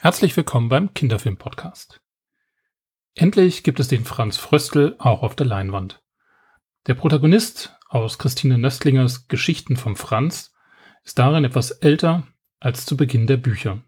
[0.00, 2.00] Herzlich willkommen beim Kinderfilm-Podcast.
[3.16, 6.00] Endlich gibt es den Franz Fröstl auch auf der Leinwand.
[6.86, 10.54] Der Protagonist aus Christine Nöstlingers Geschichten vom Franz
[11.02, 12.28] ist darin etwas älter
[12.60, 13.82] als zu Beginn der Bücher.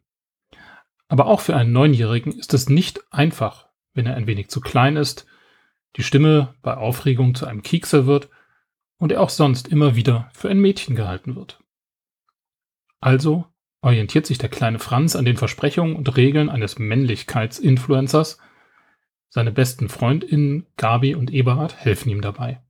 [1.07, 4.97] Aber auch für einen Neunjährigen ist es nicht einfach, wenn er ein wenig zu klein
[4.97, 5.27] ist,
[5.95, 8.31] die Stimme bei Aufregung zu einem Kiekser wird
[8.97, 11.63] und er auch sonst immer wieder für ein Mädchen gehalten wird.
[12.99, 13.50] Also
[13.83, 18.39] orientiert sich der kleine Franz an den Versprechungen und Regeln eines Männlichkeitsinfluencers.
[19.29, 22.63] Seine besten Freundinnen Gabi und Eberhard helfen ihm dabei.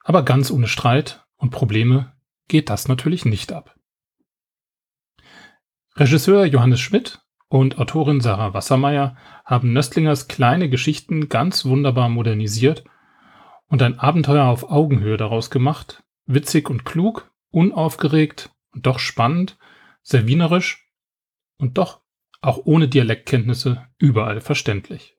[0.00, 2.12] Aber ganz ohne Streit und Probleme
[2.48, 3.74] geht das natürlich nicht ab.
[5.96, 12.84] Regisseur Johannes Schmidt und Autorin Sarah Wassermeier haben Nöstlingers kleine Geschichten ganz wunderbar modernisiert
[13.68, 19.56] und ein Abenteuer auf Augenhöhe daraus gemacht, witzig und klug, unaufgeregt und doch spannend
[20.04, 20.88] sehr wienerisch
[21.58, 22.02] und doch
[22.40, 25.16] auch ohne Dialektkenntnisse überall verständlich.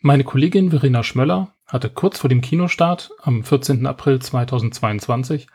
[0.00, 3.86] Meine Kollegin Verena Schmöller hatte kurz vor dem Kinostart am 14.
[3.86, 5.46] April 2022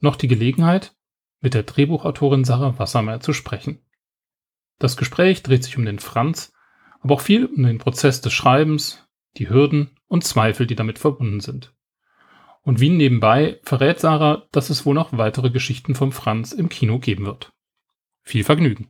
[0.00, 0.94] noch die Gelegenheit,
[1.40, 3.80] mit der Drehbuchautorin Sarah Wassermeier zu sprechen.
[4.78, 6.52] Das Gespräch dreht sich um den Franz,
[7.00, 11.40] aber auch viel um den Prozess des Schreibens, die Hürden und Zweifel, die damit verbunden
[11.40, 11.75] sind.
[12.66, 16.98] Und wie nebenbei verrät Sarah, dass es wohl noch weitere Geschichten vom Franz im Kino
[16.98, 17.52] geben wird.
[18.24, 18.88] Viel Vergnügen.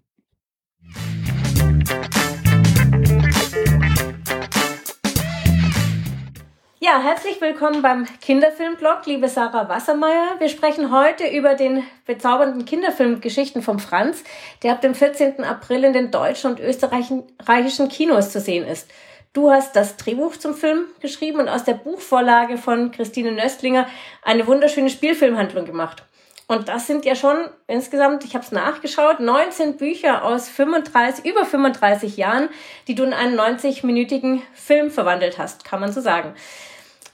[6.81, 10.37] Ja, herzlich willkommen beim Kinderfilmblog, liebe Sarah Wassermeier.
[10.39, 14.25] Wir sprechen heute über den bezaubernden Kinderfilm Geschichten vom Franz,
[14.63, 15.45] der ab dem 14.
[15.45, 18.91] April in den deutschen und österreichischen Kinos zu sehen ist.
[19.37, 23.87] Du hast das Drehbuch zum Film geschrieben und aus der Buchvorlage von Christine Nöstlinger
[24.23, 26.05] eine wunderschöne Spielfilmhandlung gemacht.
[26.47, 31.45] Und das sind ja schon insgesamt, ich habe es nachgeschaut, 19 Bücher aus 35, über
[31.45, 32.49] 35 Jahren,
[32.89, 36.35] die du in einen 90-minütigen Film verwandelt hast, kann man so sagen.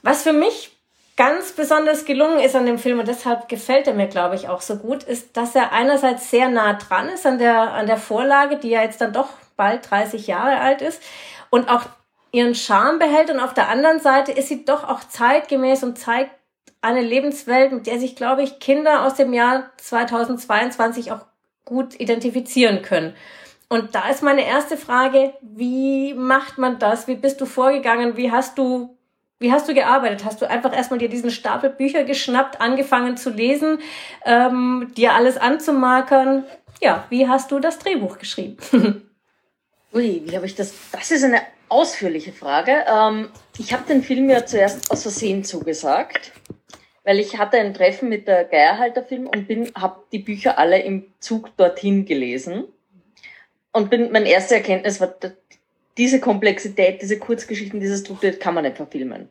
[0.01, 0.71] Was für mich
[1.17, 4.61] ganz besonders gelungen ist an dem Film und deshalb gefällt er mir, glaube ich, auch
[4.61, 8.55] so gut, ist, dass er einerseits sehr nah dran ist an der, an der Vorlage,
[8.55, 9.27] die ja jetzt dann doch
[9.57, 11.01] bald 30 Jahre alt ist
[11.49, 11.83] und auch
[12.33, 16.31] ihren Charme behält und auf der anderen Seite ist sie doch auch zeitgemäß und zeigt
[16.81, 21.25] eine Lebenswelt, mit der sich, glaube ich, Kinder aus dem Jahr 2022 auch
[21.63, 23.15] gut identifizieren können.
[23.69, 27.07] Und da ist meine erste Frage, wie macht man das?
[27.07, 28.17] Wie bist du vorgegangen?
[28.17, 28.97] Wie hast du,
[29.39, 30.25] wie hast du gearbeitet?
[30.25, 33.77] Hast du einfach erstmal dir diesen Stapel Bücher geschnappt, angefangen zu lesen,
[34.25, 36.45] ähm, dir alles anzumarkern?
[36.81, 38.57] Ja, wie hast du das Drehbuch geschrieben?
[39.93, 40.73] Ui, wie habe ich das?
[40.91, 41.41] Das ist eine
[41.73, 42.85] ausführliche Frage.
[42.87, 46.31] Ähm, ich habe den Film ja zuerst aus Versehen zugesagt,
[47.03, 51.05] weil ich hatte ein Treffen mit der Geierhalter Film und habe die Bücher alle im
[51.19, 52.65] Zug dorthin gelesen
[53.73, 55.15] und bin, meine erste Erkenntnis war,
[55.97, 59.29] diese Komplexität, diese Kurzgeschichten, diese Struktur kann man nicht verfilmen.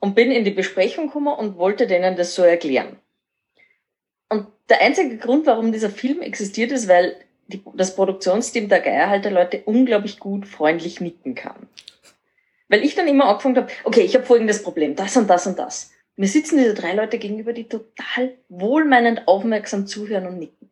[0.00, 2.96] Und bin in die Besprechung gekommen und wollte denen das so erklären.
[4.28, 7.16] Und der einzige Grund, warum dieser Film existiert, ist, weil
[7.48, 11.66] die, das Produktionsteam der Geierhalter Leute unglaublich gut freundlich nicken kann.
[12.68, 15.58] Weil ich dann immer angefangen habe, okay, ich habe folgendes Problem, das und das und
[15.58, 15.90] das.
[16.16, 20.70] Mir sitzen diese drei Leute gegenüber, die total wohlmeinend aufmerksam zuhören und nicken.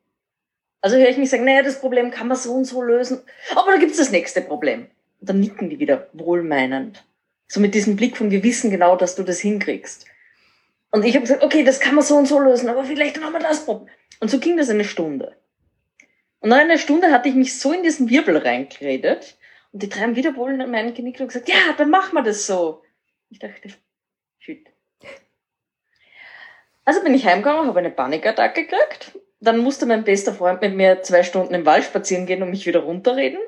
[0.82, 3.20] Also höre ich mich sagen, naja, das Problem kann man so und so lösen,
[3.54, 4.88] aber da gibt's das nächste Problem.
[5.20, 7.04] Und dann nicken die wieder wohlmeinend.
[7.48, 10.04] So mit diesem Blick von, wir wissen genau, dass du das hinkriegst.
[10.90, 13.32] Und ich habe gesagt, okay, das kann man so und so lösen, aber vielleicht haben
[13.32, 13.88] wir das Problem.
[14.20, 15.34] Und so ging das eine Stunde.
[16.40, 19.36] Und nach einer Stunde hatte ich mich so in diesen Wirbel reingeredet
[19.72, 22.22] und die drei haben wieder wohl in meinen genickt und gesagt, ja, dann machen wir
[22.22, 22.82] das so.
[23.28, 23.68] Ich dachte,
[24.38, 24.66] shit.
[26.84, 29.18] Also bin ich heimgegangen, habe eine Panikattacke gekriegt.
[29.40, 32.64] Dann musste mein bester Freund mit mir zwei Stunden im Wald spazieren gehen und mich
[32.64, 33.40] wieder runterreden.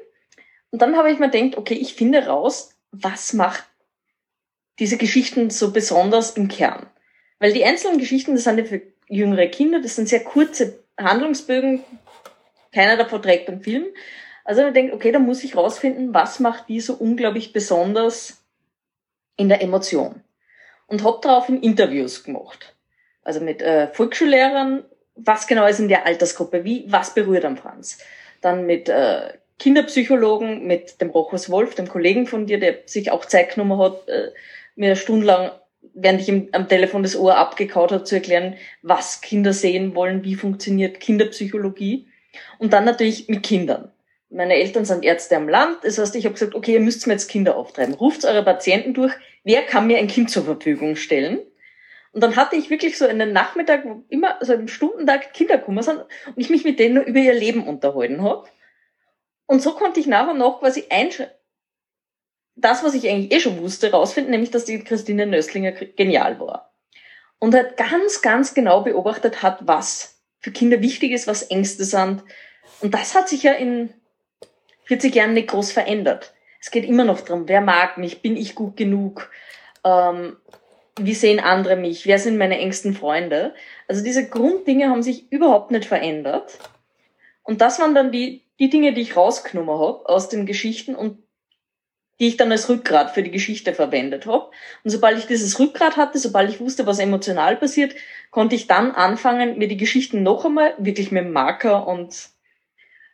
[0.71, 3.65] Und dann habe ich mir gedacht, okay, ich finde raus, was macht
[4.79, 6.87] diese Geschichten so besonders im Kern.
[7.39, 11.85] Weil die einzelnen Geschichten, das sind ja für jüngere Kinder, das sind sehr kurze Handlungsbögen,
[12.73, 13.87] keiner davon trägt einen Film.
[14.45, 18.43] Also ich denke, okay, da muss ich rausfinden, was macht die so unglaublich besonders
[19.37, 20.23] in der Emotion.
[20.87, 22.75] Und habe daraufhin Interviews gemacht.
[23.23, 24.85] Also mit äh, Volksschullehrern,
[25.17, 27.99] was genau ist in der Altersgruppe, wie, was berührt am Franz.
[28.41, 33.25] Dann mit äh, Kinderpsychologen, mit dem Rochus Wolf, dem Kollegen von dir, der sich auch
[33.25, 34.31] Zeit genommen hat, äh,
[34.77, 35.51] mir stundenlang,
[35.95, 40.25] während ich ihm am Telefon das Ohr abgekaut habe, zu erklären, was Kinder sehen wollen,
[40.25, 42.07] wie funktioniert Kinderpsychologie.
[42.59, 43.91] Und dann natürlich mit Kindern.
[44.31, 45.79] Meine Eltern sind Ärzte am Land.
[45.83, 47.95] Das heißt, ich habe gesagt, okay, ihr müsst mir jetzt Kinder auftreiben.
[47.95, 49.15] Ruft eure Patienten durch.
[49.45, 51.41] Wer kann mir ein Kind zur Verfügung stellen?
[52.13, 55.83] Und dann hatte ich wirklich so einen Nachmittag, wo immer so einen Stundentag Kinder gekommen
[55.83, 58.49] sind und ich mich mit denen nur über ihr Leben unterhalten habe.
[59.47, 61.33] Und so konnte ich nach und nach quasi einschreiben,
[62.61, 66.75] das, was ich eigentlich eh schon wusste, rausfinden, nämlich, dass die Christine Nöstlinger genial war.
[67.39, 72.23] Und halt ganz, ganz genau beobachtet hat, was für Kinder wichtig ist, was Ängste sind.
[72.81, 73.93] Und das hat sich ja in
[74.85, 76.35] 40 Jahren nicht groß verändert.
[76.61, 79.31] Es geht immer noch darum, wer mag mich, bin ich gut genug,
[79.85, 80.37] ähm,
[80.99, 83.55] wie sehen andere mich, wer sind meine engsten Freunde.
[83.87, 86.59] Also diese Grunddinge haben sich überhaupt nicht verändert.
[87.45, 91.23] Und das waren dann die, die Dinge, die ich rausgenommen habe aus den Geschichten und
[92.21, 94.51] die ich dann als Rückgrat für die Geschichte verwendet habe.
[94.83, 97.95] Und sobald ich dieses Rückgrat hatte, sobald ich wusste, was emotional passiert,
[98.31, 102.31] konnte ich dann anfangen, mir die Geschichten noch einmal wirklich mit dem Marker und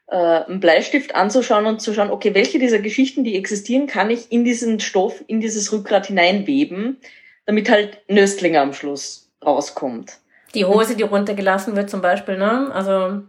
[0.06, 4.32] äh, einem Bleistift anzuschauen und zu schauen, okay, welche dieser Geschichten, die existieren, kann ich
[4.32, 6.98] in diesen Stoff, in dieses Rückgrat hineinweben,
[7.46, 10.18] damit halt Nöstlinger am Schluss rauskommt.
[10.54, 12.70] Die Hose, die runtergelassen wird zum Beispiel, ne?
[12.72, 13.22] Also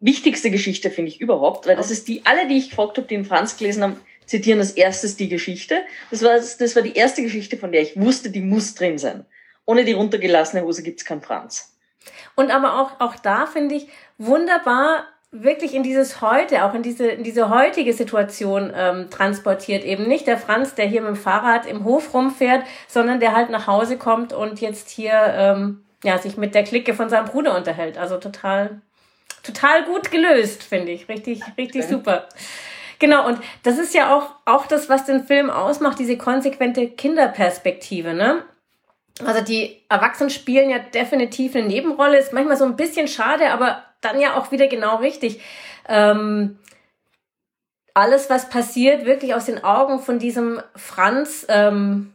[0.00, 3.14] wichtigste Geschichte finde ich überhaupt, weil das ist die, alle, die ich gefragt habe, die
[3.14, 3.96] in Franz gelesen haben,
[4.26, 5.82] zitieren als erstes die Geschichte.
[6.10, 9.26] Das war, das war die erste Geschichte, von der ich wusste, die muss drin sein.
[9.64, 11.76] Ohne die runtergelassene Hose gibt's kein Franz.
[12.34, 13.88] Und aber auch, auch da finde ich
[14.18, 19.82] wunderbar, wirklich in dieses heute, auch in diese, in diese heutige Situation ähm, transportiert.
[19.82, 23.48] Eben nicht der Franz, der hier mit dem Fahrrad im Hof rumfährt, sondern der halt
[23.48, 27.56] nach Hause kommt und jetzt hier ähm, ja, sich mit der Clique von seinem Bruder
[27.56, 27.96] unterhält.
[27.96, 28.82] Also total,
[29.42, 31.08] total gut gelöst, finde ich.
[31.08, 31.90] Richtig, richtig okay.
[31.90, 32.28] super.
[33.02, 38.14] Genau, und das ist ja auch, auch das, was den Film ausmacht, diese konsequente Kinderperspektive,
[38.14, 38.44] ne?
[39.24, 43.82] Also die Erwachsenen spielen ja definitiv eine Nebenrolle, ist manchmal so ein bisschen schade, aber
[44.02, 45.40] dann ja auch wieder genau richtig.
[45.88, 46.60] Ähm,
[47.92, 52.12] alles, was passiert, wirklich aus den Augen von diesem Franz ähm,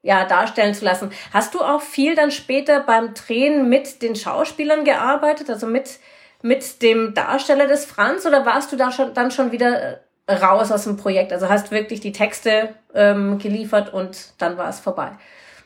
[0.00, 1.12] ja, darstellen zu lassen.
[1.30, 5.98] Hast du auch viel dann später beim Drehen mit den Schauspielern gearbeitet, also mit,
[6.42, 10.84] mit dem Darsteller des Franz, oder warst du da schon, dann schon wieder raus aus
[10.84, 11.32] dem Projekt?
[11.32, 15.12] Also hast wirklich die Texte ähm, geliefert und dann war es vorbei?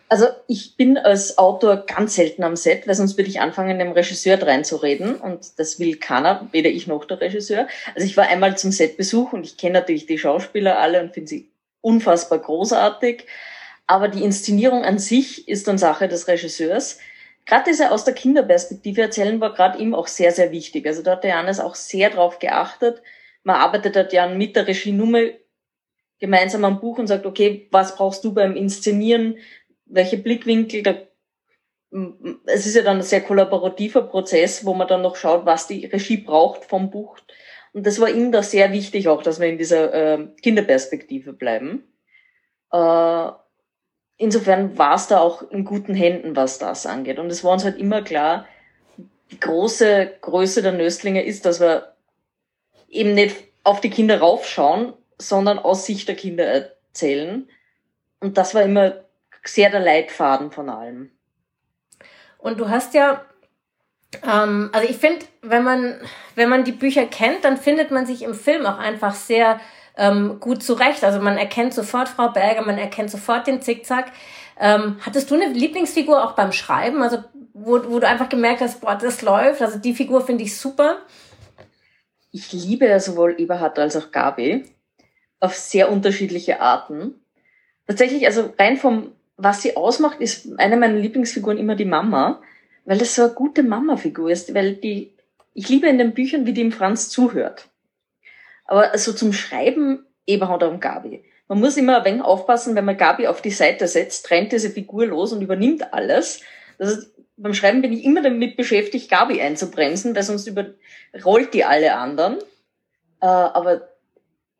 [0.08, 3.92] Also ich bin als Autor ganz selten am Set, weil sonst würde ich anfangen, dem
[3.92, 7.66] Regisseur reinzureden und das will keiner, weder ich noch der Regisseur.
[7.94, 11.28] Also ich war einmal zum Setbesuch und ich kenne natürlich die Schauspieler alle und finde
[11.28, 11.50] sie
[11.80, 13.26] unfassbar großartig,
[13.86, 16.98] aber die Inszenierung an sich ist dann Sache des Regisseurs.
[17.46, 20.86] Gerade diese aus der Kinderperspektive erzählen war gerade ihm auch sehr, sehr wichtig.
[20.86, 23.02] Also da hat der Janis auch sehr drauf geachtet.
[23.42, 25.38] Man arbeitet dort ja mit der Regie nur mal
[26.18, 29.36] gemeinsam am Buch und sagt, okay, was brauchst du beim Inszenieren?
[29.86, 30.94] welche Blickwinkel, da,
[32.46, 35.86] es ist ja dann ein sehr kollaborativer Prozess, wo man dann noch schaut, was die
[35.86, 37.18] Regie braucht vom Buch.
[37.72, 41.84] Und das war ihm da sehr wichtig auch, dass wir in dieser äh, Kinderperspektive bleiben.
[42.72, 43.30] Äh,
[44.16, 47.18] insofern war es da auch in guten Händen, was das angeht.
[47.18, 48.46] Und es war uns halt immer klar,
[49.30, 51.94] die große Größe der Nöstlinge ist, dass wir
[52.88, 57.48] eben nicht auf die Kinder raufschauen, sondern aus Sicht der Kinder erzählen.
[58.20, 59.04] Und das war immer
[59.44, 61.10] sehr der Leitfaden von allem.
[62.38, 63.24] Und du hast ja,
[64.22, 66.00] ähm, also ich finde, wenn man,
[66.34, 69.60] wenn man die Bücher kennt, dann findet man sich im Film auch einfach sehr
[69.96, 71.04] ähm, gut zurecht.
[71.04, 74.12] Also man erkennt sofort Frau Berger, man erkennt sofort den Zickzack.
[74.58, 77.02] Ähm, hattest du eine Lieblingsfigur auch beim Schreiben?
[77.02, 77.18] Also
[77.52, 79.62] wo, wo du einfach gemerkt hast, boah, das läuft.
[79.62, 80.98] Also die Figur finde ich super.
[82.30, 84.64] Ich liebe ja sowohl Eberhard als auch Gabi
[85.40, 87.14] auf sehr unterschiedliche Arten.
[87.86, 92.40] Tatsächlich, also rein vom was sie ausmacht, ist eine meiner Lieblingsfiguren immer die Mama,
[92.84, 95.14] weil das so eine gute Mama-Figur ist, weil die,
[95.54, 97.68] ich liebe in den Büchern, wie die im Franz zuhört.
[98.64, 101.24] Aber so also zum Schreiben Eberhard und Gabi.
[101.48, 104.70] Man muss immer ein wenig aufpassen, wenn man Gabi auf die Seite setzt, trennt diese
[104.70, 106.40] Figur los und übernimmt alles.
[106.78, 111.64] Das ist, beim Schreiben bin ich immer damit beschäftigt, Gabi einzubremsen, weil sonst überrollt die
[111.64, 112.38] alle anderen.
[113.20, 113.88] Äh, aber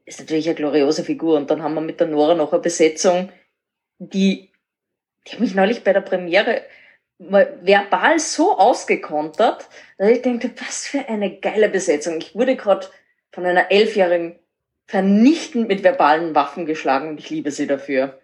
[0.04, 1.37] ist natürlich eine gloriose Figur.
[1.37, 3.30] Und dann haben wir mit der Nora noch eine Besetzung,
[3.99, 4.50] die
[5.26, 6.62] die haben mich neulich bei der Premiere
[7.18, 9.68] mal verbal so ausgekontert,
[9.99, 12.18] dass ich denke, was für eine geile Besetzung.
[12.18, 12.87] Ich wurde gerade
[13.34, 14.38] von einer Elfjährigen
[14.86, 18.20] vernichtend mit verbalen Waffen geschlagen und ich liebe sie dafür.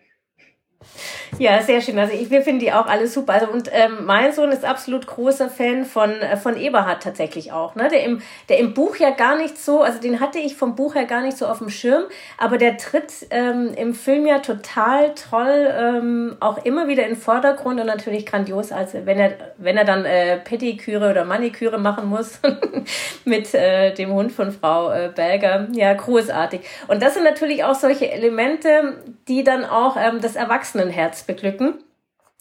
[1.38, 1.98] Ja, sehr schön.
[1.98, 3.34] Also ich, wir finden die auch alle super.
[3.34, 7.74] Also und ähm, mein Sohn ist absolut großer Fan von äh, von Eberhard tatsächlich auch.
[7.74, 10.74] Ne, der im der im Buch ja gar nicht so, also den hatte ich vom
[10.74, 12.04] Buch her gar nicht so auf dem Schirm,
[12.36, 17.20] aber der tritt ähm, im Film ja total toll ähm, auch immer wieder in den
[17.20, 22.08] Vordergrund und natürlich grandios, als wenn er wenn er dann äh, Pediküre oder Maniküre machen
[22.08, 22.40] muss
[23.24, 25.68] mit äh, dem Hund von Frau äh, Berger.
[25.72, 26.60] Ja, großartig.
[26.88, 30.36] Und das sind natürlich auch solche Elemente, die dann auch ähm, das
[30.74, 31.82] Erwachsenenherz beglücken.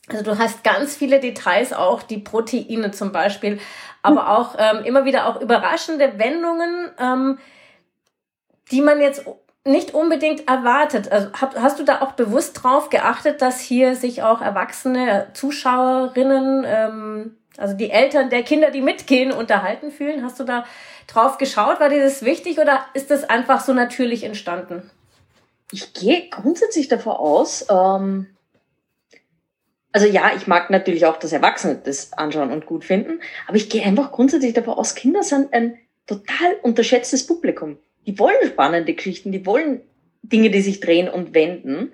[0.10, 3.60] Also du hast ganz viele Details, auch die Proteine zum Beispiel,
[4.02, 7.38] aber auch ähm, immer wieder auch überraschende Wendungen, ähm,
[8.72, 9.26] die man jetzt
[9.66, 11.12] nicht unbedingt erwartet.
[11.12, 17.38] Also hast du da auch bewusst drauf geachtet, dass hier sich auch erwachsene Zuschauerinnen, ähm,
[17.58, 20.24] also die Eltern der Kinder, die mitgehen, unterhalten fühlen?
[20.24, 20.66] Hast du da
[21.06, 21.80] drauf geschaut?
[21.80, 24.90] War dir das wichtig oder ist das einfach so natürlich entstanden?
[25.72, 28.28] Ich gehe grundsätzlich davon aus, ähm,
[29.92, 33.70] also ja, ich mag natürlich auch, dass Erwachsene das anschauen und gut finden, aber ich
[33.70, 37.78] gehe einfach grundsätzlich davon aus, Kinder sind ein total unterschätztes Publikum.
[38.06, 39.82] Die wollen spannende Geschichten, die wollen
[40.22, 41.92] Dinge, die sich drehen und wenden.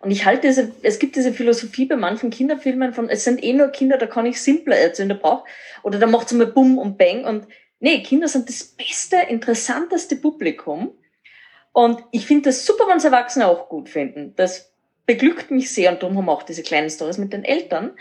[0.00, 3.52] Und ich halte diese, es gibt diese Philosophie bei manchen Kinderfilmen von, es sind eh
[3.52, 5.44] nur Kinder, da kann ich simpler erzählen, da braucht,
[5.82, 7.46] oder da macht's mal Bumm und Bang und
[7.80, 10.92] nee, Kinder sind das beste, interessanteste Publikum.
[11.72, 14.34] Und ich finde das super, wenn es Erwachsene auch gut finden.
[14.36, 14.72] Das
[15.06, 17.92] beglückt mich sehr und darum haben wir auch diese kleinen Stories mit den Eltern.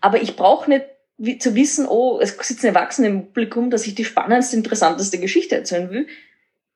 [0.00, 4.04] Aber ich brauche nicht zu wissen, oh, es sitzen Erwachsene im Publikum, dass ich die
[4.04, 6.06] spannendste, interessanteste Geschichte erzählen will,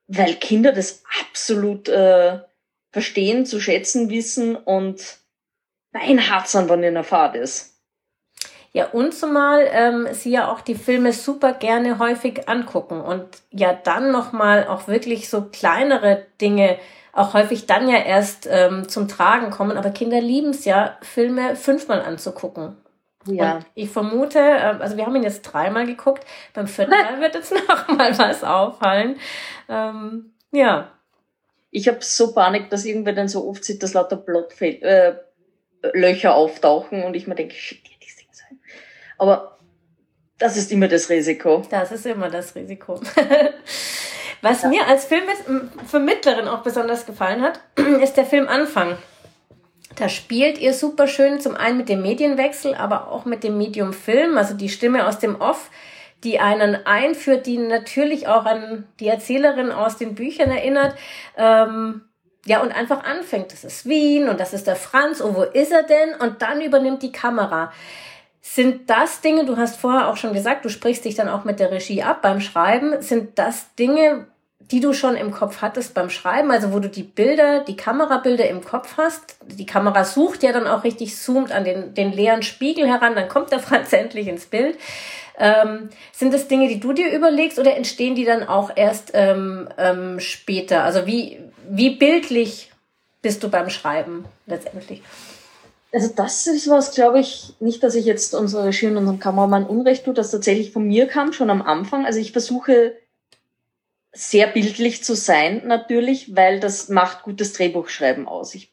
[0.06, 2.40] weil Kinder das absolut äh,
[2.90, 5.18] verstehen, zu schätzen wissen und
[5.92, 7.79] beinhart wenn ihr in der Fahrt ist.
[8.73, 13.73] Ja, und zumal ähm, sie ja auch die Filme super gerne häufig angucken und ja
[13.73, 16.79] dann nochmal auch wirklich so kleinere Dinge
[17.12, 19.77] auch häufig dann ja erst ähm, zum Tragen kommen.
[19.77, 22.77] Aber Kinder lieben es ja, Filme fünfmal anzugucken.
[23.27, 23.57] Ja.
[23.57, 26.25] Und ich vermute, äh, also wir haben ihn jetzt dreimal geguckt,
[26.55, 29.17] beim vierten Mal wird jetzt noch mal was auffallen.
[29.69, 30.93] Ähm, ja.
[31.73, 35.15] Ich habe so Panik, dass irgendwer dann so oft sieht, dass lauter Blottfeld, äh,
[35.93, 37.79] Löcher auftauchen und ich mir denke, shit,
[39.21, 39.59] aber
[40.39, 41.62] das ist immer das Risiko.
[41.71, 42.99] Das ist immer das Risiko.
[44.43, 44.69] Was ja.
[44.71, 47.61] mir als Filmvermittlerin auch besonders gefallen hat,
[48.03, 48.97] ist der Film Anfang.
[49.97, 53.93] Da spielt ihr super schön, zum einen mit dem Medienwechsel, aber auch mit dem Medium
[53.93, 55.69] Film, also die Stimme aus dem Off,
[56.25, 60.95] die einen einführt, die natürlich auch an die Erzählerin aus den Büchern erinnert.
[61.37, 62.03] Ähm,
[62.47, 65.73] ja, und einfach anfängt, das ist Wien und das ist der Franz, und wo ist
[65.73, 66.15] er denn?
[66.15, 67.71] Und dann übernimmt die Kamera.
[68.42, 71.61] Sind das Dinge, du hast vorher auch schon gesagt, du sprichst dich dann auch mit
[71.61, 74.26] der Regie ab beim Schreiben, sind das Dinge,
[74.70, 78.49] die du schon im Kopf hattest beim Schreiben, also wo du die Bilder, die Kamerabilder
[78.49, 79.37] im Kopf hast.
[79.47, 83.28] Die Kamera sucht ja dann auch richtig, zoomt an den, den leeren Spiegel heran, dann
[83.28, 84.78] kommt der Franz endlich ins Bild.
[85.38, 89.68] Ähm, sind das Dinge, die du dir überlegst oder entstehen die dann auch erst ähm,
[89.78, 90.85] ähm, später?
[90.85, 92.70] Also wie, wie bildlich
[93.23, 95.02] bist du beim Schreiben letztendlich?
[95.92, 99.66] Also das ist was, glaube ich, nicht, dass ich jetzt unserer Regie und unserem Kameramann
[99.66, 102.06] Unrecht tue, das tatsächlich von mir kam, schon am Anfang.
[102.06, 102.97] Also ich versuche
[104.12, 108.54] sehr bildlich zu sein, natürlich, weil das macht gutes Drehbuchschreiben aus.
[108.54, 108.73] Ich,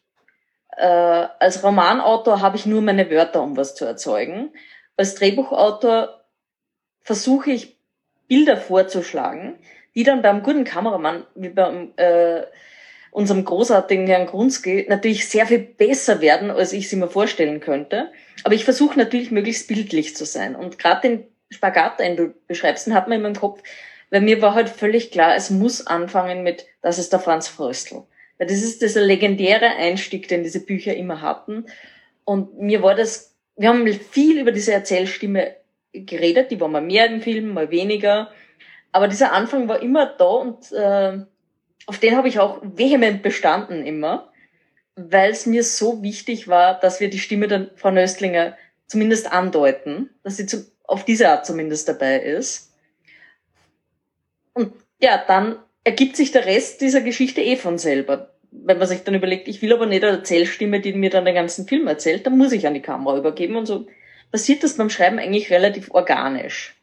[0.75, 4.53] äh, als Romanautor habe ich nur meine Wörter, um was zu erzeugen.
[4.95, 6.23] Als Drehbuchautor
[7.01, 7.77] versuche ich
[8.27, 9.57] Bilder vorzuschlagen,
[9.95, 12.43] die dann beim guten Kameramann, wie beim äh,
[13.17, 18.11] unserem großartigen Herrn Grunski natürlich sehr viel besser werden, als ich sie mir vorstellen könnte.
[18.43, 20.55] Aber ich versuche natürlich möglichst bildlich zu sein.
[20.55, 23.63] Und gerade den Spagat, den du beschreibst, den hat man in meinem Kopf,
[24.11, 28.03] weil mir war halt völlig klar, es muss anfangen mit, das ist der Franz Fröstl.
[28.37, 31.65] Weil das ist dieser legendäre Einstieg, den diese Bücher immer hatten.
[32.23, 35.55] Und mir war das, wir haben viel über diese Erzählstimme
[35.91, 38.29] geredet, die war mal mehr im Film, mal weniger.
[38.91, 41.17] Aber dieser Anfang war immer da und äh,
[41.87, 44.31] auf den habe ich auch vehement bestanden immer,
[44.95, 48.55] weil es mir so wichtig war, dass wir die Stimme der Frau Nöstlinger
[48.87, 52.73] zumindest andeuten, dass sie zu, auf diese Art zumindest dabei ist.
[54.53, 58.33] Und ja, dann ergibt sich der Rest dieser Geschichte eh von selber.
[58.51, 61.35] Wenn man sich dann überlegt, ich will aber nicht eine Erzählstimme, die mir dann den
[61.35, 63.87] ganzen Film erzählt, dann muss ich an die Kamera übergeben und so
[64.31, 66.75] passiert das beim Schreiben eigentlich relativ organisch.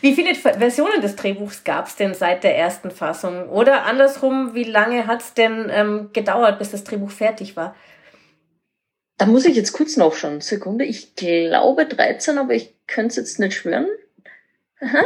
[0.00, 3.48] Wie viele Versionen des Drehbuchs gab es denn seit der ersten Fassung?
[3.50, 7.74] Oder andersrum, wie lange hat es denn ähm, gedauert, bis das Drehbuch fertig war?
[9.18, 10.40] Da muss ich jetzt kurz nachschauen.
[10.40, 13.86] Sekunde, ich glaube 13, aber ich könnte es jetzt nicht schwören.
[14.80, 15.04] Aha.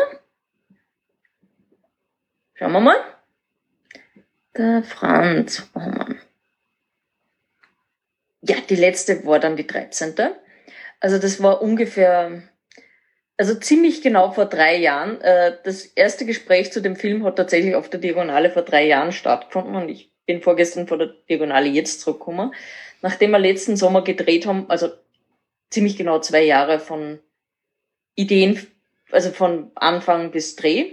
[2.54, 2.96] Schauen wir mal.
[4.56, 5.68] Der Franz.
[5.74, 6.20] Oh Mann.
[8.42, 10.14] Ja, die letzte war dann die 13.
[11.00, 12.42] Also das war ungefähr
[13.36, 15.20] also ziemlich genau vor drei Jahren.
[15.20, 19.12] Äh, das erste Gespräch zu dem Film hat tatsächlich auf der Diagonale vor drei Jahren
[19.12, 22.54] stattgefunden und ich bin vorgestern vor der Diagonale jetzt zurückgekommen.
[23.02, 24.88] Nachdem wir letzten Sommer gedreht haben, also
[25.70, 27.18] ziemlich genau zwei Jahre von
[28.14, 28.66] Ideen,
[29.10, 30.92] also von Anfang bis Dreh.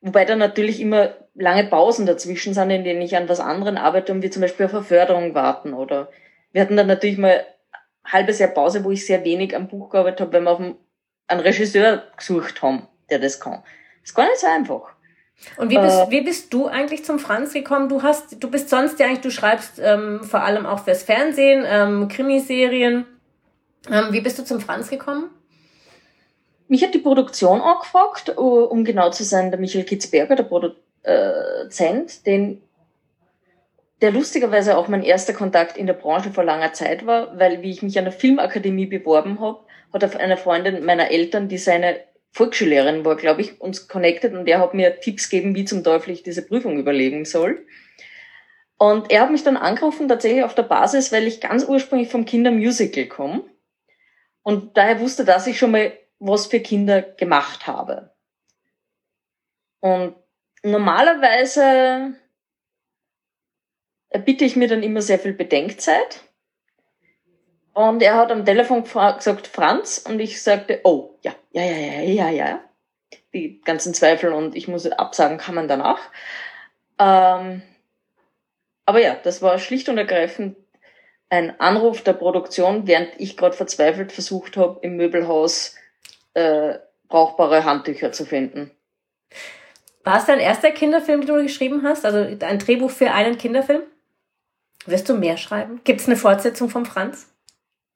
[0.00, 4.12] Wobei da natürlich immer lange Pausen dazwischen sind, in denen ich an was anderem arbeite
[4.12, 6.10] und wir zum Beispiel auf eine Förderung warten oder
[6.50, 7.46] wir hatten dann natürlich mal
[8.04, 10.58] halbes Jahr Pause, wo ich sehr wenig am Buch gearbeitet habe, weil wir auf
[11.32, 13.62] einen Regisseur gesucht haben, der das kann.
[14.00, 14.92] Das ist gar nicht so einfach.
[15.56, 17.88] Und wie bist, äh, wie bist du eigentlich zum Franz gekommen?
[17.88, 21.64] Du hast, du bist sonst ja eigentlich, du schreibst ähm, vor allem auch fürs Fernsehen,
[21.66, 23.06] ähm, Krimiserien.
[23.90, 25.30] Ähm, wie bist du zum Franz gekommen?
[26.68, 32.62] Mich hat die Produktion angefragt, um genau zu sein, der Michael Kitzberger, der Produzent, den,
[34.00, 37.70] der lustigerweise auch mein erster Kontakt in der Branche vor langer Zeit war, weil wie
[37.70, 39.60] ich mich an der Filmakademie beworben habe,
[39.92, 42.00] hat eine Freundin meiner Eltern, die seine
[42.32, 46.12] Volksschullehrerin war, glaube ich, uns connected und er hat mir Tipps gegeben, wie zum Teufel
[46.12, 47.66] ich diese Prüfung überlegen soll.
[48.78, 52.24] Und er hat mich dann angerufen, tatsächlich auf der Basis, weil ich ganz ursprünglich vom
[52.24, 53.44] Kindermusical komme.
[54.42, 58.12] Und daher wusste, dass ich schon mal was für Kinder gemacht habe.
[59.80, 60.14] Und
[60.62, 62.14] normalerweise
[64.24, 66.22] bitte ich mir dann immer sehr viel Bedenkzeit.
[67.74, 72.02] Und er hat am Telefon gesagt, Franz, und ich sagte, oh, ja, ja, ja, ja,
[72.02, 72.60] ja, ja.
[73.32, 76.00] Die ganzen Zweifel und ich muss absagen, kann man danach.
[76.98, 77.62] Ähm,
[78.84, 80.56] aber ja, das war schlicht und ergreifend
[81.30, 85.76] ein Anruf der Produktion, während ich gerade verzweifelt versucht habe, im Möbelhaus
[86.34, 86.74] äh,
[87.08, 88.70] brauchbare Handtücher zu finden.
[90.04, 92.04] War es dein erster Kinderfilm, den du geschrieben hast?
[92.04, 93.82] Also ein Drehbuch für einen Kinderfilm?
[94.84, 95.80] Wirst du mehr schreiben?
[95.84, 97.31] Gibt es eine Fortsetzung von Franz?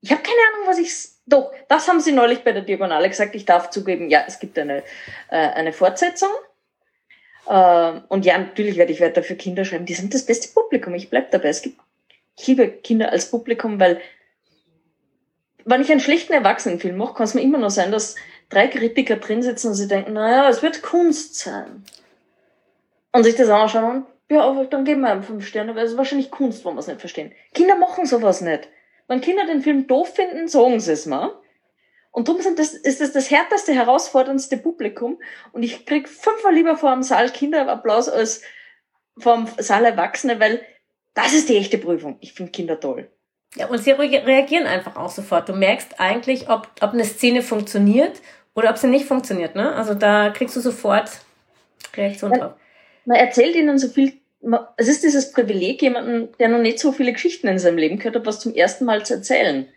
[0.01, 1.17] Ich habe keine Ahnung, was ich.
[1.27, 3.35] Doch, das haben sie neulich bei der Diagonale gesagt.
[3.35, 4.85] Ich darf zugeben, ja, es gibt eine,
[5.31, 6.31] äh, eine Fortsetzung.
[7.49, 9.87] Äh, und ja, natürlich werde ich weiter für Kinder schreiben.
[9.87, 10.95] Die sind das beste Publikum.
[10.95, 11.49] Ich bleib dabei.
[11.49, 11.81] Es gibt,
[12.39, 14.01] ich liebe Kinder als Publikum, weil
[15.65, 18.15] wenn ich einen schlechten Erwachsenenfilm mache, kann es mir immer noch sein, dass
[18.49, 21.85] drei Kritiker drin sitzen und sie denken, naja, es wird Kunst sein.
[23.13, 25.99] Und sich das anschauen und ja, dann geben wir ihm fünf Sterne, weil es ist
[25.99, 27.33] wahrscheinlich Kunst, wenn wir es nicht verstehen.
[27.55, 28.69] Kinder machen sowas nicht.
[29.09, 31.33] Wenn Kinder den Film doof finden, sagen sie es mal.
[32.11, 35.21] Und darum sind das, ist das das härteste, herausforderndste Publikum.
[35.53, 38.43] Und ich krieg fünfmal lieber vor einem Saal Kinderapplaus als
[39.19, 40.63] vor einem Saal Erwachsene, weil
[41.15, 42.17] das ist die echte Prüfung.
[42.21, 43.11] Ich finde Kinder toll.
[43.55, 45.49] Ja, und sie reagieren einfach auch sofort.
[45.49, 48.21] Du merkst eigentlich, ob, ob eine Szene funktioniert
[48.55, 49.55] oder ob sie nicht funktioniert.
[49.55, 49.75] Ne?
[49.75, 51.11] Also da kriegst du sofort
[51.95, 52.55] Reaktion drauf.
[53.05, 54.21] Man erzählt ihnen so viel
[54.77, 58.17] es ist dieses Privileg, jemanden, der noch nicht so viele Geschichten in seinem Leben gehört
[58.17, 59.69] hat, was zum ersten Mal zu erzählen.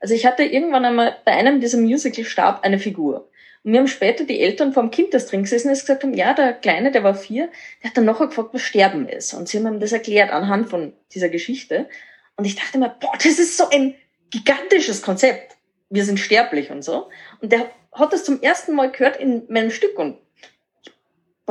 [0.00, 3.30] Also ich hatte irgendwann einmal bei einem dieser Musical-Stab eine Figur.
[3.62, 6.32] Und mir haben später die Eltern vom Kind das drin gesessen und gesagt haben, ja,
[6.32, 7.50] der Kleine, der war vier,
[7.82, 9.34] der hat dann nachher gefragt, was Sterben ist.
[9.34, 11.88] Und sie haben ihm das erklärt anhand von dieser Geschichte.
[12.36, 13.94] Und ich dachte mir, boah, das ist so ein
[14.30, 15.56] gigantisches Konzept.
[15.90, 17.08] Wir sind sterblich und so.
[17.42, 20.16] Und der hat das zum ersten Mal gehört in meinem Stück und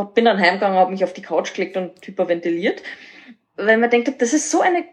[0.05, 2.83] bin dann heimgegangen, habe mich auf die Couch gelegt und hyperventiliert,
[3.55, 4.85] weil man denkt, das ist so eine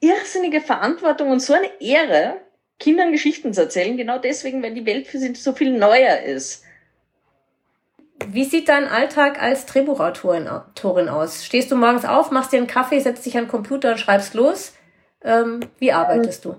[0.00, 2.40] irrsinnige Verantwortung und so eine Ehre,
[2.78, 6.64] Kindern Geschichten zu erzählen, genau deswegen, weil die Welt für sie so viel neuer ist.
[8.26, 11.44] Wie sieht dein Alltag als Drehbuchautorin aus?
[11.44, 14.34] Stehst du morgens auf, machst dir einen Kaffee, setzt dich an den Computer und schreibst
[14.34, 14.74] los?
[15.22, 16.56] Ähm, wie arbeitest du?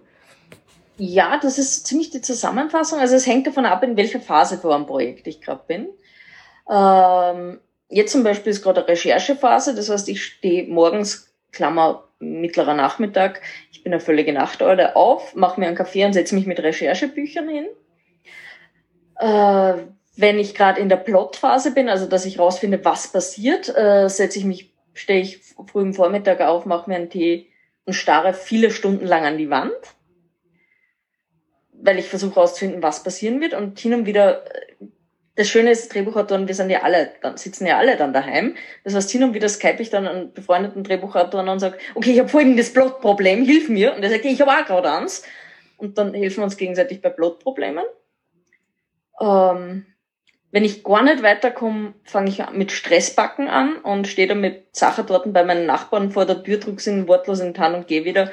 [0.97, 2.99] Ja, das ist ziemlich die Zusammenfassung.
[2.99, 5.89] Also es hängt davon ab, in welcher Phase vor einem Projekt ich gerade bin.
[6.69, 12.75] Ähm, jetzt zum Beispiel ist gerade eine Recherchephase, das heißt, ich stehe morgens, Klammer, mittlerer
[12.75, 16.62] Nachmittag, ich bin eine völlige Nachteule auf, mache mir einen Kaffee und setze mich mit
[16.62, 17.67] Recherchebüchern hin.
[19.17, 24.10] Äh, wenn ich gerade in der Plotphase bin, also dass ich rausfinde, was passiert, äh,
[24.10, 27.47] setze ich mich, stehe ich früh im Vormittag auf, mache mir einen Tee
[27.86, 29.73] und starre viele Stunden lang an die Wand,
[31.71, 34.86] weil ich versuche rauszufinden, was passieren wird und hin und wieder äh,
[35.39, 38.56] das Schöne ist, Drehbuchautoren, wir sind ja alle, dann sitzen ja alle dann daheim.
[38.84, 42.19] Das heißt, hin und wieder skype ich dann einen befreundeten Drehbuchautor und sage, okay, ich
[42.19, 43.95] habe folgendes Plotproblem, hilf mir.
[43.95, 45.23] Und er sagt, ich habe auch gerade eins.
[45.78, 47.86] Und dann helfen wir uns gegenseitig bei Plotproblemen.
[49.21, 49.86] Ähm,
[50.52, 55.06] wenn ich gar nicht weiterkomme, fange ich mit Stressbacken an und stehe dann mit Sachen
[55.06, 58.04] dort bei meinen Nachbarn vor der Tür, drücke sie wortlos in den Tarn und gehe
[58.04, 58.30] wieder,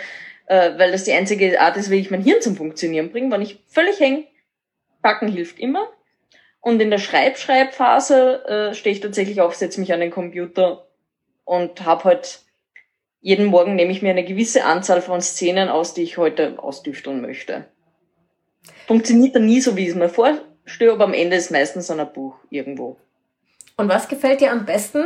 [0.47, 3.31] äh, weil das die einzige Art ist, wie ich mein Hirn zum Funktionieren bringe.
[3.31, 4.25] Wenn ich völlig hänge,
[5.03, 5.87] Backen hilft immer.
[6.67, 10.89] Und in der Schreibschreibphase äh, stehe ich tatsächlich auf, setze mich an den Computer
[11.45, 12.41] und habe halt
[13.21, 17.21] jeden Morgen nehme ich mir eine gewisse Anzahl von Szenen aus, die ich heute ausdüfteln
[17.21, 17.67] möchte.
[18.89, 22.05] Funktioniert dann nie so, wie ich es mir vorstelle, aber am Ende ist meistens ein
[22.13, 22.97] Buch irgendwo.
[23.77, 25.05] Und was gefällt dir am besten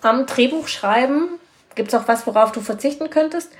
[0.00, 1.28] am Drehbuch schreiben?
[1.74, 3.52] Gibt es auch was, worauf du verzichten könntest?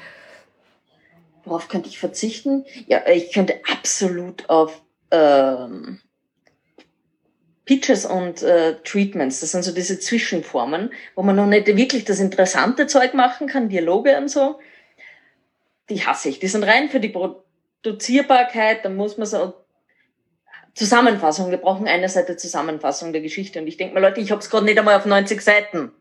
[1.45, 2.65] Worauf könnte ich verzichten?
[2.87, 4.81] Ja, ich könnte absolut auf
[5.11, 6.01] ähm,
[7.71, 9.39] Pitches und äh, Treatments.
[9.39, 13.69] Das sind so diese Zwischenformen, wo man noch nicht wirklich das interessante Zeug machen kann,
[13.69, 14.59] Dialoge und so.
[15.89, 16.41] die hasse ich.
[16.41, 19.55] Die sind rein für die Produzierbarkeit, da muss man so
[20.75, 21.53] Zusammenfassung.
[21.53, 23.61] Wir brauchen eine Seite Zusammenfassung der Geschichte.
[23.61, 25.93] Und ich denke mir, Leute, ich habe es gerade nicht einmal auf 90 Seiten.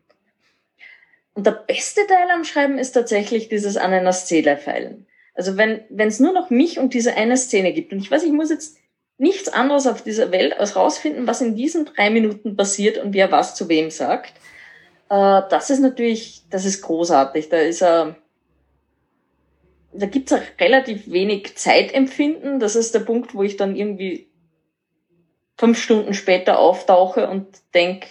[1.34, 5.06] Und der beste Teil am Schreiben ist tatsächlich dieses an einer Szene feilen.
[5.34, 8.24] Also wenn wenn es nur noch mich und diese eine Szene gibt und ich weiß,
[8.24, 8.79] ich muss jetzt
[9.20, 13.30] nichts anderes auf dieser Welt als rausfinden, was in diesen drei Minuten passiert und wer
[13.30, 14.32] was zu wem sagt.
[15.10, 17.50] Äh, das ist natürlich, das ist großartig.
[17.50, 18.16] Da ist er,
[19.92, 22.60] da gibt's auch relativ wenig Zeitempfinden.
[22.60, 24.30] Das ist der Punkt, wo ich dann irgendwie
[25.58, 28.06] fünf Stunden später auftauche und denk,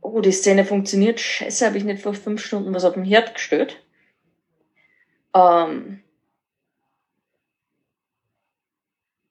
[0.00, 3.34] oh, die Szene funktioniert, scheiße, habe ich nicht vor fünf Stunden was auf dem Herd
[3.34, 3.80] gestellt.
[5.34, 6.01] Ähm,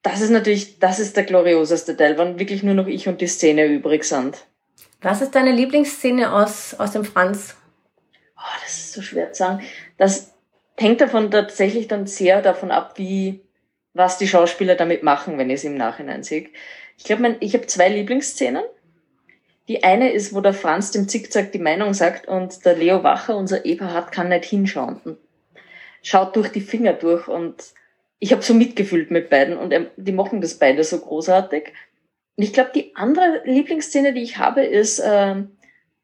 [0.02, 3.26] das ist natürlich, das ist der glorioseste Teil, wann wirklich nur noch ich und die
[3.26, 4.46] Szene übrig sind.
[5.00, 7.56] Was ist deine Lieblingsszene aus, aus dem Franz?
[8.36, 9.62] Oh, das ist so schwer zu sagen.
[9.98, 10.32] Das
[10.76, 13.40] hängt davon tatsächlich dann sehr davon ab, wie,
[13.94, 16.48] was die Schauspieler damit machen, wenn ich es im Nachhinein sehe.
[16.98, 18.64] Ich glaube, ich habe zwei Lieblingsszenen.
[19.68, 23.36] Die eine ist, wo der Franz dem Zickzack die Meinung sagt und der Leo Wacher,
[23.36, 25.00] unser Eberhard, kann nicht hinschauen
[26.02, 27.72] schaut durch die Finger durch und
[28.22, 31.72] ich habe so mitgefühlt mit beiden und die machen das beide so großartig.
[32.36, 35.42] Und ich glaube, die andere Lieblingsszene, die ich habe, ist, äh,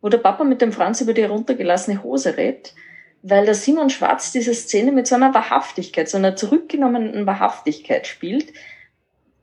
[0.01, 2.75] wo der Papa mit dem Franz über die heruntergelassene Hose redet,
[3.23, 8.53] weil der Simon Schwarz diese Szene mit so einer Wahrhaftigkeit, so einer zurückgenommenen Wahrhaftigkeit spielt.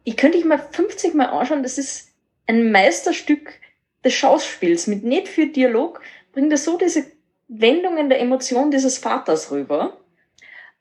[0.04, 2.12] Ich könnte ich mal 50 Mal anschauen, das ist
[2.46, 3.54] ein Meisterstück
[4.04, 6.02] des Schauspiels mit nicht viel Dialog,
[6.34, 7.06] bringt er so diese
[7.48, 9.96] Wendungen der Emotion dieses Vaters rüber.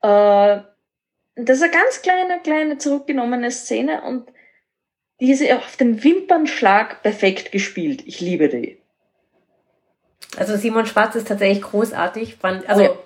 [0.02, 0.73] Äh,
[1.36, 4.28] das ist eine ganz kleine, kleine zurückgenommene Szene und
[5.20, 8.02] diese auf dem Wimpernschlag perfekt gespielt.
[8.06, 8.78] Ich liebe die.
[10.36, 12.38] Also Simon Schwarz ist tatsächlich großartig.
[12.42, 12.96] Also oh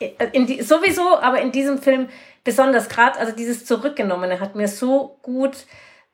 [0.00, 2.08] die, sowieso, aber in diesem Film
[2.44, 5.66] besonders gerade, also dieses Zurückgenommene hat mir so gut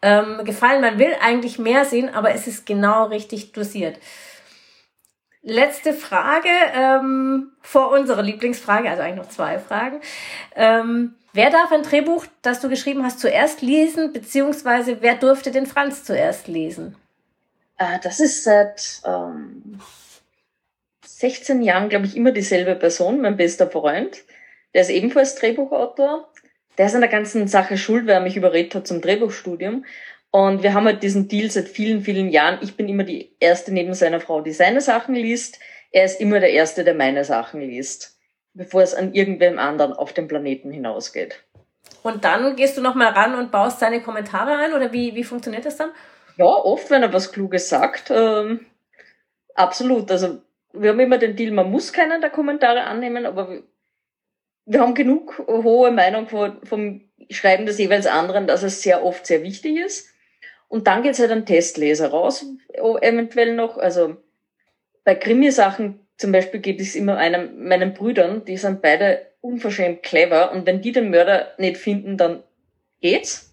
[0.02, 0.80] ähm, gefallen.
[0.80, 3.98] Man will eigentlich mehr sehen, aber es ist genau richtig dosiert.
[5.42, 10.00] Letzte Frage ähm, vor unserer Lieblingsfrage, also eigentlich noch zwei Fragen.
[10.54, 15.66] Ähm, wer darf ein Drehbuch, das du geschrieben hast, zuerst lesen, beziehungsweise wer durfte den
[15.66, 16.96] Franz zuerst lesen?
[17.78, 19.80] Äh, das ist seit ähm,
[21.04, 24.24] 16 Jahren, glaube ich, immer dieselbe Person, mein bester Freund.
[24.74, 26.32] Der ist ebenfalls Drehbuchautor
[26.78, 29.84] der ist an der ganzen Sache schuld, weil er mich überredet hat zum Drehbuchstudium.
[30.30, 32.58] Und wir haben halt diesen Deal seit vielen, vielen Jahren.
[32.62, 35.58] Ich bin immer die Erste neben seiner Frau, die seine Sachen liest.
[35.90, 38.11] Er ist immer der Erste, der meine Sachen liest,
[38.54, 41.42] bevor es an irgendwem anderen auf dem Planeten hinausgeht.
[42.02, 45.64] Und dann gehst du nochmal ran und baust seine Kommentare ein oder wie, wie funktioniert
[45.64, 45.90] das dann?
[46.36, 48.10] Ja, oft, wenn er was Kluges sagt.
[48.10, 48.66] Ähm,
[49.54, 50.10] absolut.
[50.10, 53.62] Also wir haben immer den Deal, man muss keinen der Kommentare annehmen, aber
[54.64, 59.42] wir haben genug hohe Meinung vom Schreiben des jeweils anderen, dass es sehr oft sehr
[59.42, 60.08] wichtig ist.
[60.68, 63.76] Und dann geht's halt an Testleser raus, eventuell noch.
[63.76, 64.16] Also
[65.04, 70.52] bei Krimi-Sachen zum Beispiel geht es immer einem, meinen Brüdern, die sind beide unverschämt clever
[70.52, 72.42] und wenn die den Mörder nicht finden, dann
[73.00, 73.52] geht's.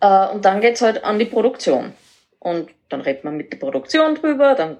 [0.00, 1.92] Äh, und dann geht's halt an die Produktion.
[2.38, 4.78] Und dann redet man mit der Produktion drüber, dann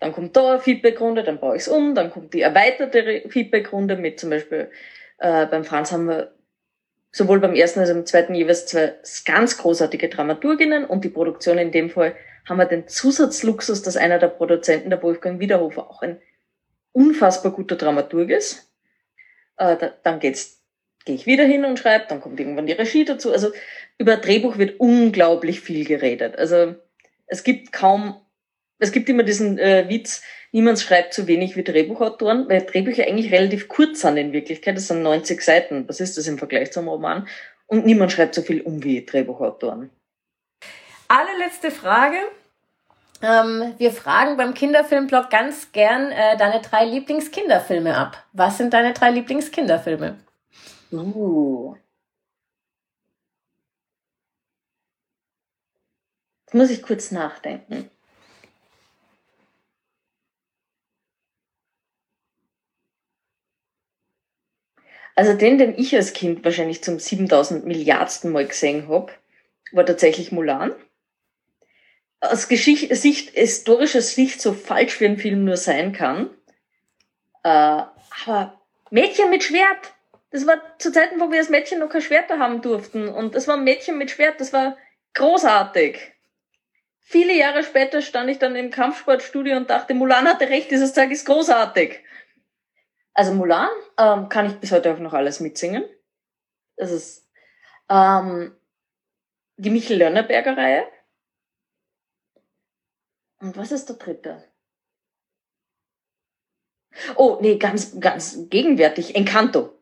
[0.00, 3.96] dann kommt da eine Feedbackrunde, dann baue ich es um, dann kommt die erweiterte Feedbackrunde
[3.96, 4.70] mit zum Beispiel
[5.18, 6.32] äh, beim Franz haben wir
[7.12, 8.94] sowohl beim ersten als auch beim zweiten jeweils zwei
[9.24, 12.14] ganz großartige Dramaturginnen und die Produktion in dem Fall
[12.48, 16.20] haben wir den Zusatzluxus, dass einer der Produzenten, der Wolfgang Wiederhofer, auch ein
[16.92, 18.72] unfassbar guter Dramaturg ist.
[19.56, 20.62] Äh, da, dann geht's,
[21.04, 23.32] gehe ich wieder hin und schreibe, dann kommt irgendwann die Regie dazu.
[23.32, 23.52] Also
[23.98, 26.36] über Drehbuch wird unglaublich viel geredet.
[26.36, 26.74] Also
[27.26, 28.20] es gibt kaum
[28.80, 33.32] es gibt immer diesen äh, Witz, niemand schreibt so wenig wie Drehbuchautoren, weil Drehbücher eigentlich
[33.32, 34.76] relativ kurz sind in Wirklichkeit.
[34.76, 35.88] Das sind 90 Seiten.
[35.88, 37.28] Was ist das im Vergleich zum Roman?
[37.66, 39.90] Und niemand schreibt so viel um wie Drehbuchautoren.
[41.08, 42.16] Allerletzte Frage.
[43.22, 48.24] Ähm, wir fragen beim Kinderfilmblog ganz gern äh, deine drei Lieblingskinderfilme ab.
[48.32, 50.18] Was sind deine drei Lieblingskinderfilme?
[50.90, 51.76] Uh.
[56.46, 57.90] Jetzt muss ich kurz nachdenken.
[65.20, 69.12] Also den, den ich als Kind wahrscheinlich zum 7000 Milliardsten Mal gesehen habe,
[69.70, 70.74] war tatsächlich Mulan.
[72.20, 76.30] Aus Geschicht Sicht, historischer Sicht so falsch wie ein Film nur sein kann.
[77.44, 77.82] Äh,
[78.24, 79.92] aber Mädchen mit Schwert,
[80.30, 83.06] das war zu Zeiten, wo wir als Mädchen noch kein Schwert haben durften.
[83.06, 84.78] Und das war Mädchen mit Schwert, das war
[85.12, 85.98] großartig.
[86.98, 91.10] Viele Jahre später stand ich dann im Kampfsportstudio und dachte, Mulan hatte recht, dieses Zeug
[91.10, 92.00] ist großartig.
[93.20, 95.84] Also Mulan ähm, kann ich bis heute auch noch alles mitsingen.
[96.76, 97.28] Das ist
[97.90, 98.56] ähm,
[99.58, 100.86] die Michel Lönnerberger Reihe.
[103.38, 104.42] Und was ist der dritte?
[107.16, 109.14] Oh, nee, ganz, ganz gegenwärtig.
[109.14, 109.78] Encanto.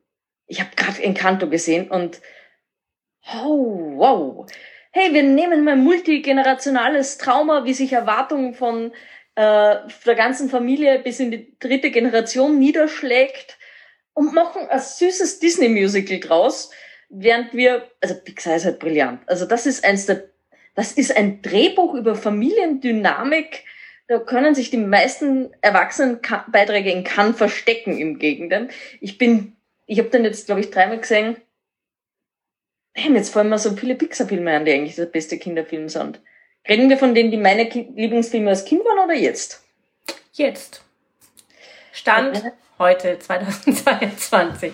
[0.48, 2.20] Ich habe gerade Encanto gesehen und
[3.44, 4.50] oh, wow.
[4.90, 8.92] Hey, wir nehmen mal multigenerationales Trauma, wie sich Erwartungen von
[9.38, 13.56] äh, der ganzen Familie bis in die dritte Generation niederschlägt
[14.12, 16.72] und machen ein süßes Disney-Musical draus,
[17.08, 19.20] während wir, also Pixar ist halt brillant.
[19.28, 20.24] Also das ist eins der,
[20.74, 23.62] das ist ein Drehbuch über Familiendynamik,
[24.08, 28.68] da können sich die meisten Erwachsenenbeiträge in Cannes verstecken im Gegenteil.
[29.00, 31.36] Ich bin, ich habe den jetzt, glaube ich, dreimal gesehen.
[32.94, 36.20] Damn, jetzt fallen mir so viele Pixar-Filme an, die eigentlich der beste Kinderfilm sind.
[36.68, 39.64] Reden wir von denen, die meine Lieblingsfilme als Kind waren oder jetzt?
[40.32, 40.84] Jetzt.
[41.92, 42.42] Stand
[42.78, 44.72] heute, 2022.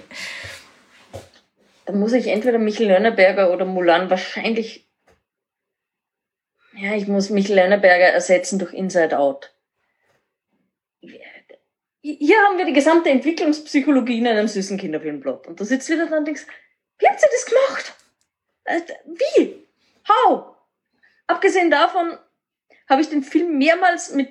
[1.87, 4.85] Dann muss ich entweder Michel Lönneberger oder Mulan wahrscheinlich
[6.77, 9.55] ja, ich muss mich Lerneberger ersetzen durch Inside Out.
[11.01, 15.47] Hier haben wir die gesamte Entwicklungspsychologie in einem süßen Kinderfilmplot.
[15.47, 16.47] Und du sitzt wieder da und denkst,
[16.99, 17.95] wie habt ihr das gemacht?
[18.65, 19.67] Äh, wie?
[20.09, 20.54] How?
[21.27, 22.19] Abgesehen davon
[22.89, 24.29] habe ich den Film mehrmals mit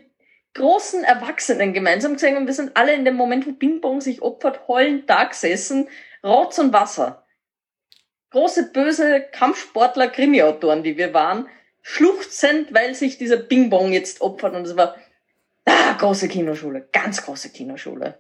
[0.54, 4.22] großen Erwachsenen gemeinsam gesehen und wir sind alle in dem Moment, wo Bing Bong sich
[4.22, 5.90] opfert, heulend da gesessen,
[6.24, 7.26] Rotz und Wasser.
[8.30, 11.50] Große, böse Kampfsportler, Krimi-Autoren, die wir waren,
[11.82, 14.96] schluchzend, weil sich dieser Bing Bong jetzt opfert und es war
[15.66, 18.20] ah, große Kinoschule, ganz große Kinoschule.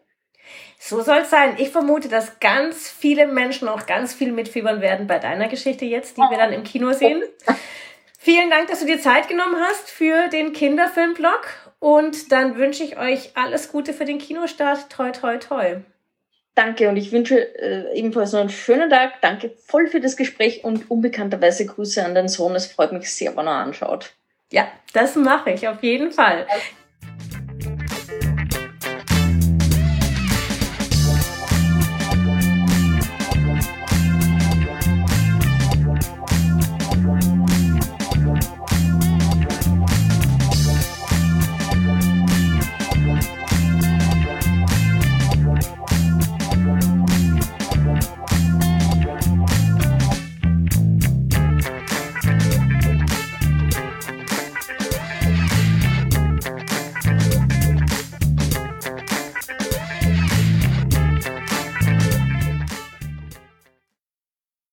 [0.77, 1.55] So soll es sein.
[1.57, 6.17] Ich vermute, dass ganz viele Menschen auch ganz viel mitfiebern werden bei deiner Geschichte jetzt,
[6.17, 7.23] die wir dann im Kino sehen.
[8.23, 11.45] Vielen Dank, dass du dir Zeit genommen hast für den Kinderfilmblog
[11.79, 14.89] und dann wünsche ich euch alles Gute für den Kinostart.
[14.89, 15.81] Toi, toi, toi.
[16.55, 19.19] Danke und ich wünsche äh, ebenfalls noch einen schönen Tag.
[19.19, 22.55] Danke voll für das Gespräch und unbekannterweise Grüße an den Sohn.
[22.55, 24.13] Es freut mich sehr, wenn er anschaut.
[24.53, 26.47] Ja, das mache ich auf jeden Fall.